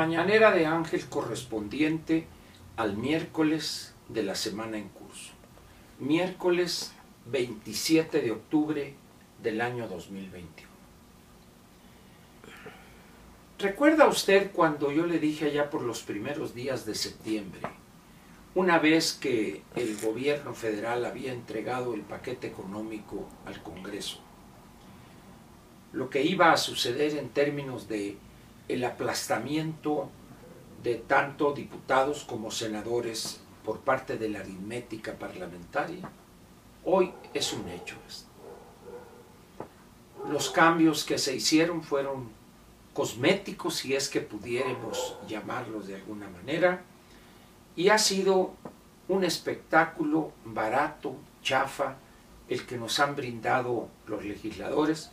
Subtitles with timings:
[0.00, 2.26] mañanera de Ángel correspondiente
[2.78, 5.32] al miércoles de la semana en curso.
[5.98, 6.94] Miércoles
[7.26, 8.94] 27 de octubre
[9.42, 10.70] del año 2021.
[13.58, 17.60] ¿Recuerda usted cuando yo le dije allá por los primeros días de septiembre,
[18.54, 24.18] una vez que el gobierno federal había entregado el paquete económico al Congreso,
[25.92, 28.16] lo que iba a suceder en términos de
[28.72, 30.08] el aplastamiento
[30.82, 36.08] de tanto diputados como senadores por parte de la aritmética parlamentaria,
[36.84, 37.96] hoy es un hecho.
[40.30, 42.30] Los cambios que se hicieron fueron
[42.94, 46.82] cosméticos, si es que pudiéramos llamarlos de alguna manera,
[47.76, 48.52] y ha sido
[49.08, 51.96] un espectáculo barato, chafa,
[52.48, 55.10] el que nos han brindado los legisladores,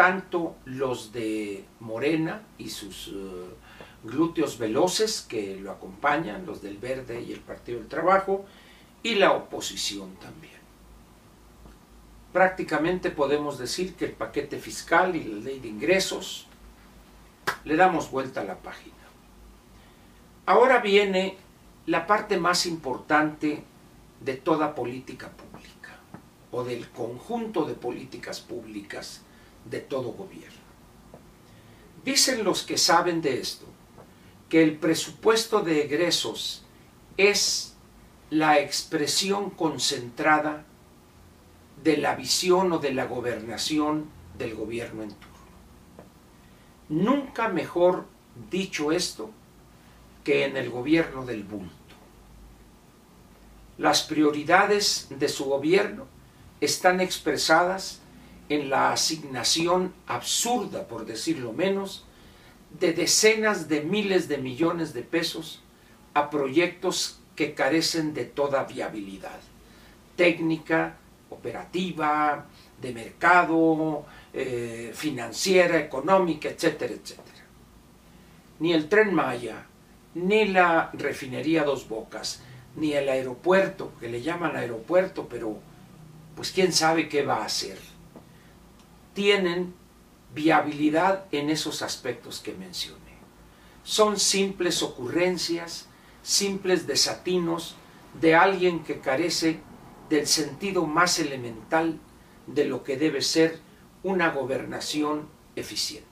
[0.00, 3.48] tanto los de Morena y sus uh,
[4.02, 8.46] glúteos veloces que lo acompañan, los del Verde y el Partido del Trabajo,
[9.02, 10.54] y la oposición también.
[12.32, 16.46] Prácticamente podemos decir que el paquete fiscal y la ley de ingresos
[17.66, 18.94] le damos vuelta a la página.
[20.46, 21.36] Ahora viene
[21.84, 23.64] la parte más importante
[24.18, 25.98] de toda política pública
[26.52, 29.26] o del conjunto de políticas públicas
[29.64, 30.58] de todo gobierno.
[32.04, 33.66] Dicen los que saben de esto
[34.48, 36.62] que el presupuesto de egresos
[37.16, 37.74] es
[38.30, 40.64] la expresión concentrada
[41.82, 44.06] de la visión o de la gobernación
[44.38, 45.30] del gobierno en turno.
[46.88, 48.06] Nunca mejor
[48.50, 49.30] dicho esto
[50.24, 51.74] que en el gobierno del bulto.
[53.78, 56.06] Las prioridades de su gobierno
[56.60, 57.99] están expresadas
[58.50, 62.04] en la asignación absurda, por decirlo menos,
[62.78, 65.62] de decenas de miles de millones de pesos
[66.14, 69.40] a proyectos que carecen de toda viabilidad
[70.16, 70.96] técnica,
[71.30, 72.44] operativa,
[72.82, 77.46] de mercado, eh, financiera, económica, etcétera, etcétera.
[78.58, 79.64] Ni el tren Maya,
[80.14, 82.42] ni la refinería Dos Bocas,
[82.76, 85.56] ni el aeropuerto, que le llaman aeropuerto, pero
[86.34, 87.78] pues quién sabe qué va a hacer
[89.20, 89.74] tienen
[90.34, 93.18] viabilidad en esos aspectos que mencioné.
[93.84, 95.88] Son simples ocurrencias,
[96.22, 97.74] simples desatinos
[98.18, 99.60] de alguien que carece
[100.08, 101.98] del sentido más elemental
[102.46, 103.60] de lo que debe ser
[104.02, 106.08] una gobernación eficiente.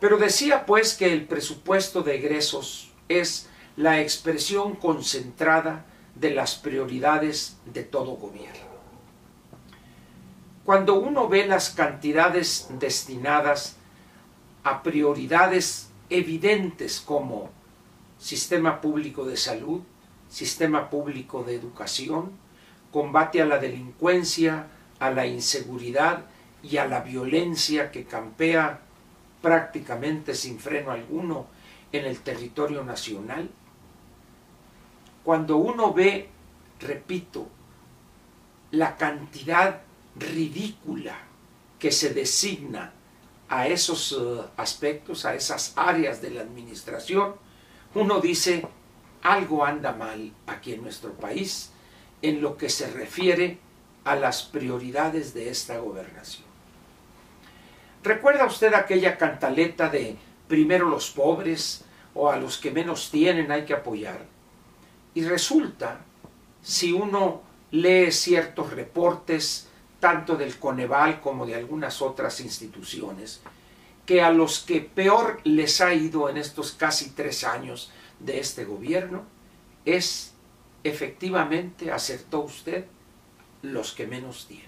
[0.00, 5.84] Pero decía pues que el presupuesto de egresos es la expresión concentrada
[6.14, 8.71] de las prioridades de todo gobierno.
[10.64, 13.76] Cuando uno ve las cantidades destinadas
[14.62, 17.50] a prioridades evidentes como
[18.18, 19.80] sistema público de salud,
[20.28, 22.30] sistema público de educación,
[22.92, 24.68] combate a la delincuencia,
[25.00, 26.26] a la inseguridad
[26.62, 28.80] y a la violencia que campea
[29.40, 31.46] prácticamente sin freno alguno
[31.90, 33.50] en el territorio nacional.
[35.24, 36.28] Cuando uno ve,
[36.78, 37.48] repito,
[38.70, 39.80] la cantidad
[40.16, 41.18] ridícula
[41.78, 42.92] que se designa
[43.48, 47.34] a esos eh, aspectos, a esas áreas de la administración,
[47.94, 48.66] uno dice,
[49.22, 51.70] algo anda mal aquí en nuestro país
[52.22, 53.58] en lo que se refiere
[54.04, 56.46] a las prioridades de esta gobernación.
[58.02, 60.16] ¿Recuerda usted aquella cantaleta de
[60.48, 61.84] primero los pobres
[62.14, 64.24] o a los que menos tienen hay que apoyar?
[65.14, 66.00] Y resulta,
[66.62, 69.68] si uno lee ciertos reportes
[70.02, 73.40] tanto del Coneval como de algunas otras instituciones,
[74.04, 78.64] que a los que peor les ha ido en estos casi tres años de este
[78.64, 79.22] gobierno
[79.84, 80.32] es
[80.82, 82.84] efectivamente, acertó usted,
[83.62, 84.66] los que menos tienen.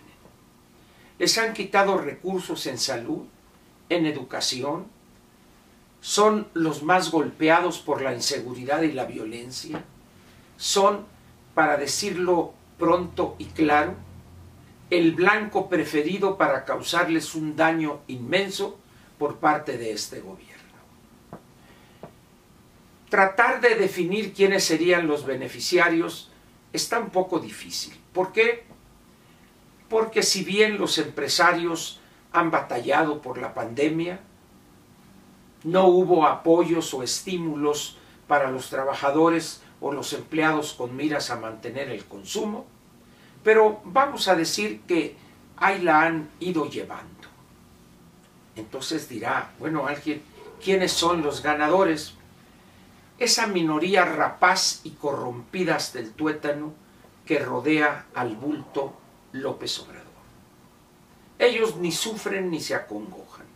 [1.19, 3.25] Les han quitado recursos en salud,
[3.89, 4.87] en educación,
[6.01, 9.83] son los más golpeados por la inseguridad y la violencia,
[10.57, 11.07] son,
[11.57, 13.97] para decirlo pronto y claro,
[14.91, 18.79] el blanco preferido para causarles un daño inmenso
[19.19, 20.55] por parte de este gobierno.
[23.09, 26.31] Tratar de definir quiénes serían los beneficiarios
[26.73, 27.95] está un poco difícil.
[28.13, 28.65] ¿Por qué?
[29.89, 32.01] Porque si bien los empresarios
[32.33, 34.21] han batallado por la pandemia,
[35.63, 37.97] no hubo apoyos o estímulos
[38.27, 42.67] para los trabajadores o los empleados con miras a mantener el consumo,
[43.45, 45.17] pero vamos a decir que
[45.59, 47.29] ahí la han ido llevando.
[48.57, 50.23] Entonces dirá, bueno, alguien,
[50.63, 52.15] ¿quiénes son los ganadores?
[53.19, 56.73] Esa minoría rapaz y corrompidas del tuétano
[57.27, 58.95] que rodea al bulto
[59.33, 60.05] López Obrador.
[61.39, 63.47] Ellos ni sufren ni se acongojan.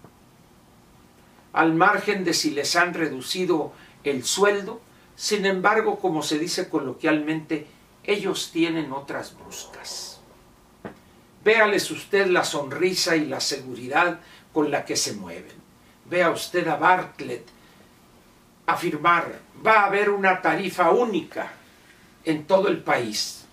[1.53, 3.73] Al margen de si les han reducido
[4.05, 4.81] el sueldo,
[5.17, 7.67] sin embargo, como se dice coloquialmente,
[8.09, 10.19] ellos tienen otras buscas.
[11.45, 14.21] Véales usted la sonrisa y la seguridad
[14.51, 15.53] con la que se mueven.
[16.07, 17.47] Vea usted a Bartlett
[18.65, 21.53] afirmar, va a haber una tarifa única
[22.25, 23.45] en todo el país.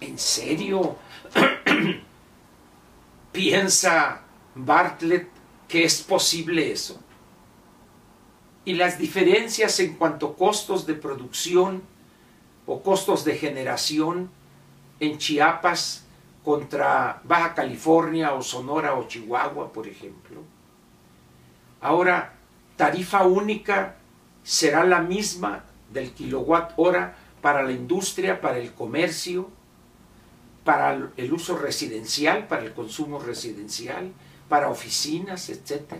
[0.00, 0.98] ¿En serio?
[3.32, 4.22] ¿Piensa
[4.56, 5.28] Bartlett
[5.68, 7.00] que es posible eso?
[8.64, 11.93] Y las diferencias en cuanto a costos de producción
[12.66, 14.30] o costos de generación
[15.00, 16.04] en Chiapas
[16.44, 20.42] contra Baja California o Sonora o Chihuahua, por ejemplo.
[21.80, 22.34] Ahora,
[22.76, 23.96] tarifa única
[24.42, 29.50] será la misma del kilowatt hora para la industria, para el comercio,
[30.64, 34.12] para el uso residencial, para el consumo residencial,
[34.48, 35.92] para oficinas, etc.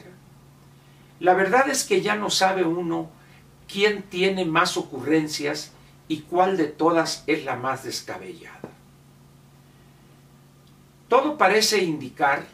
[1.21, 3.11] La verdad es que ya no sabe uno
[3.71, 5.74] quién tiene más ocurrencias
[6.09, 8.61] y cuál de todas es la más descabellada.
[11.09, 12.47] Todo parece indicar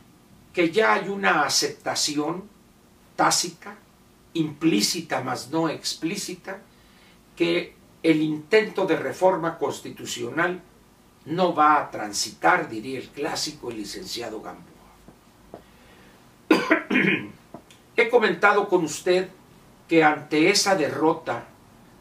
[0.52, 2.48] que ya hay una aceptación
[3.16, 3.76] tácita,
[4.34, 6.60] implícita mas no explícita,
[7.36, 10.60] que el intento de reforma constitucional
[11.26, 14.66] no va a transitar, diría el clásico el licenciado Gamboa.
[17.96, 19.28] He comentado con usted
[19.86, 21.44] que ante esa derrota,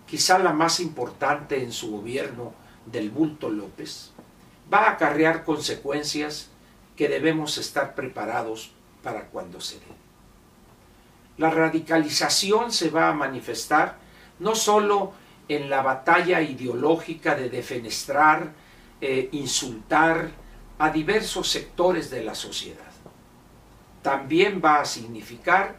[0.09, 2.53] quizá la más importante en su gobierno
[2.85, 4.11] del bulto López,
[4.71, 6.49] va a acarrear consecuencias
[6.95, 8.71] que debemos estar preparados
[9.03, 9.99] para cuando se den.
[11.37, 13.97] La radicalización se va a manifestar
[14.39, 15.13] no sólo
[15.47, 18.51] en la batalla ideológica de defenestrar,
[19.01, 20.31] eh, insultar
[20.77, 22.83] a diversos sectores de la sociedad.
[24.01, 25.77] También va a significar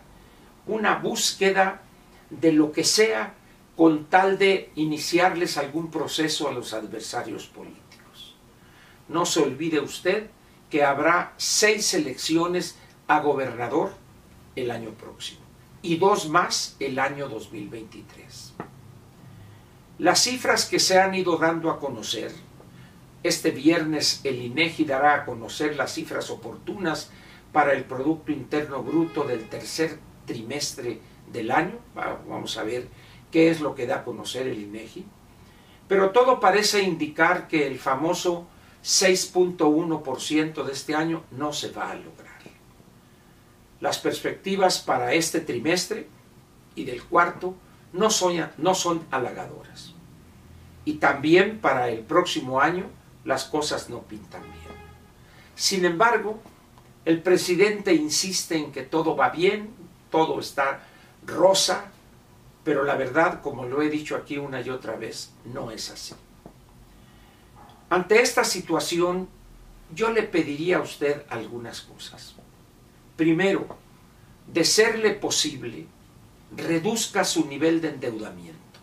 [0.66, 1.82] una búsqueda
[2.30, 3.34] de lo que sea
[3.80, 8.36] con tal de iniciarles algún proceso a los adversarios políticos.
[9.08, 10.28] No se olvide usted
[10.68, 12.76] que habrá seis elecciones
[13.08, 13.94] a gobernador
[14.54, 15.40] el año próximo
[15.80, 18.52] y dos más el año 2023.
[19.96, 22.34] Las cifras que se han ido dando a conocer
[23.22, 27.08] este viernes el INEGI dará a conocer las cifras oportunas
[27.50, 31.00] para el Producto Interno Bruto del tercer trimestre
[31.32, 31.78] del año.
[32.28, 32.86] Vamos a ver
[33.30, 35.04] qué es lo que da a conocer el INEGI.
[35.88, 38.46] Pero todo parece indicar que el famoso
[38.84, 42.30] 6.1% de este año no se va a lograr.
[43.80, 46.06] Las perspectivas para este trimestre
[46.74, 47.54] y del cuarto
[47.92, 49.94] no son, no son halagadoras.
[50.84, 52.86] Y también para el próximo año
[53.24, 54.54] las cosas no pintan bien.
[55.54, 56.40] Sin embargo,
[57.04, 59.70] el presidente insiste en que todo va bien,
[60.10, 60.80] todo está
[61.26, 61.90] rosa,
[62.70, 66.14] pero la verdad, como lo he dicho aquí una y otra vez, no es así.
[67.88, 69.28] Ante esta situación,
[69.92, 72.36] yo le pediría a usted algunas cosas.
[73.16, 73.76] Primero,
[74.46, 75.88] de serle posible,
[76.56, 78.78] reduzca su nivel de endeudamiento.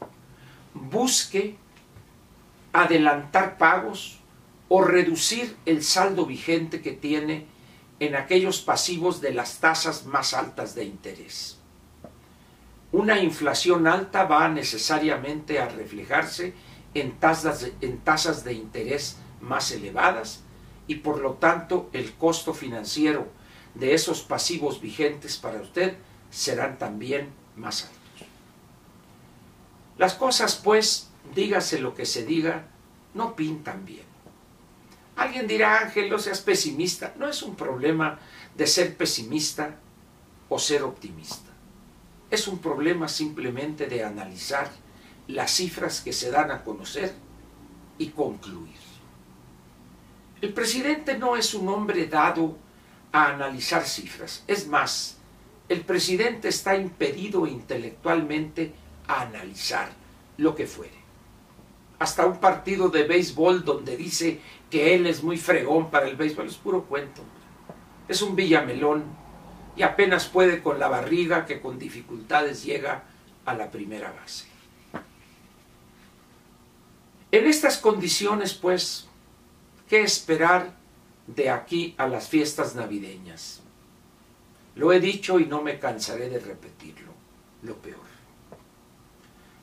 [0.73, 1.55] Busque
[2.73, 4.19] adelantar pagos
[4.67, 7.45] o reducir el saldo vigente que tiene
[8.01, 11.57] en aquellos pasivos de las tasas más altas de interés.
[12.91, 16.53] Una inflación alta va necesariamente a reflejarse
[16.93, 20.43] en tasas, de, interés más elevadas
[20.87, 23.27] y por lo tanto el costo financiero
[23.75, 25.97] de esos pasivos vigentes para usted
[26.31, 28.27] serán también más altos.
[29.97, 32.67] Las cosas pues, dígase lo que se diga,
[33.13, 34.05] no pintan bien.
[35.17, 37.13] Alguien dirá, Ángel, no seas pesimista.
[37.17, 38.19] No es un problema
[38.55, 39.75] de ser pesimista
[40.47, 41.46] o ser optimista.
[42.29, 44.69] Es un problema simplemente de analizar
[45.27, 47.13] las cifras que se dan a conocer
[47.97, 48.75] y concluir.
[50.41, 52.57] El presidente no es un hombre dado
[53.11, 54.43] a analizar cifras.
[54.47, 55.17] Es más,
[55.69, 58.73] el presidente está impedido intelectualmente
[59.07, 59.89] a analizar
[60.37, 60.97] lo que fuere.
[61.99, 66.47] Hasta un partido de béisbol donde dice que él es muy fregón para el béisbol,
[66.47, 67.23] es puro cuento.
[68.07, 69.05] Es un villamelón
[69.77, 73.03] y apenas puede con la barriga que con dificultades llega
[73.45, 74.47] a la primera base.
[77.31, 79.07] En estas condiciones, pues,
[79.87, 80.73] ¿qué esperar
[81.27, 83.61] de aquí a las fiestas navideñas?
[84.75, 87.07] Lo he dicho y no me cansaré de repetirlo.
[87.63, 88.05] lo peor.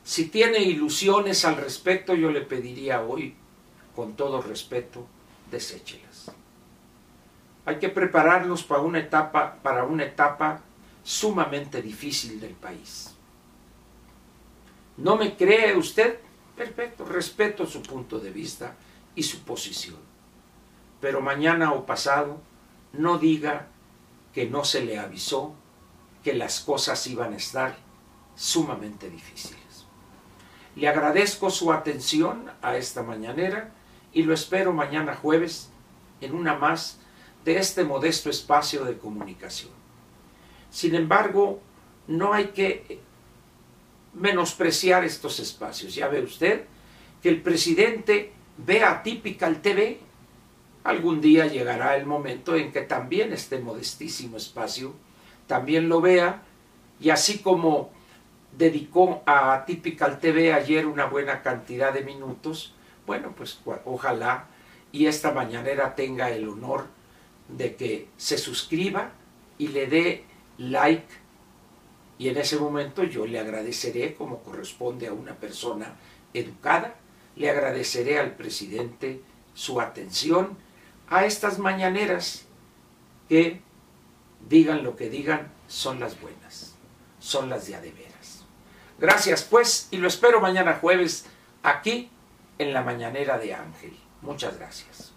[0.03, 3.33] Si tiene ilusiones al respecto, yo le pediría hoy,
[3.95, 5.07] con todo respeto,
[5.49, 6.34] deséchelas.
[7.65, 10.61] Hay que prepararnos para una etapa, para una etapa
[11.03, 13.15] sumamente difícil del país.
[14.97, 16.19] ¿No me cree usted?
[16.55, 18.75] Perfecto, respeto su punto de vista
[19.15, 19.97] y su posición.
[21.01, 22.39] Pero mañana o pasado
[22.93, 23.67] no diga
[24.33, 25.55] que no se le avisó
[26.23, 27.77] que las cosas iban a estar
[28.35, 29.85] sumamente difíciles.
[30.75, 33.71] Le agradezco su atención a esta mañanera
[34.11, 35.69] y lo espero mañana jueves
[36.21, 36.99] en una más
[37.45, 39.71] de este modesto espacio de comunicación.
[40.71, 41.61] Sin embargo,
[42.07, 42.99] no hay que
[44.13, 45.93] menospreciar estos espacios.
[45.93, 46.65] Ya ve usted
[47.21, 49.99] que el presidente ve a Typical TV.
[50.83, 54.93] Algún día llegará el momento en que también este modestísimo espacio
[55.47, 56.41] también lo vea
[56.99, 57.91] y así como
[58.57, 62.73] dedicó a Typical TV ayer una buena cantidad de minutos,
[63.05, 64.47] bueno, pues ojalá
[64.91, 66.87] y esta mañanera tenga el honor
[67.47, 69.11] de que se suscriba
[69.57, 70.25] y le dé
[70.57, 71.25] like
[72.17, 75.95] y en ese momento yo le agradeceré como corresponde a una persona
[76.33, 76.95] educada,
[77.35, 79.21] le agradeceré al presidente
[79.53, 80.57] su atención
[81.09, 82.45] a estas mañaneras
[83.27, 83.61] que
[84.47, 86.75] digan lo que digan, son las buenas,
[87.19, 88.45] son las de adeveras.
[88.97, 91.25] Gracias pues y lo espero mañana jueves
[91.63, 92.09] aquí
[92.57, 93.97] en la mañanera de Ángel.
[94.21, 95.14] Muchas gracias.